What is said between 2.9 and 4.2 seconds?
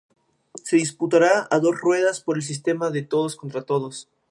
todos contra todos.